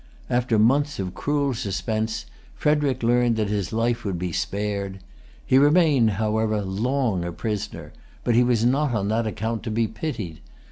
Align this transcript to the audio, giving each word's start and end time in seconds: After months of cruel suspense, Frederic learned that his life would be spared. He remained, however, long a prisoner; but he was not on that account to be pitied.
After 0.31 0.57
months 0.57 0.97
of 0.97 1.13
cruel 1.13 1.53
suspense, 1.53 2.25
Frederic 2.55 3.03
learned 3.03 3.35
that 3.35 3.49
his 3.49 3.71
life 3.71 4.03
would 4.03 4.17
be 4.17 4.31
spared. 4.31 4.97
He 5.45 5.59
remained, 5.59 6.13
however, 6.17 6.63
long 6.63 7.23
a 7.23 7.31
prisoner; 7.31 7.93
but 8.23 8.33
he 8.33 8.41
was 8.41 8.65
not 8.65 8.93
on 8.95 9.09
that 9.09 9.27
account 9.27 9.61
to 9.61 9.69
be 9.69 9.87
pitied. 9.87 10.39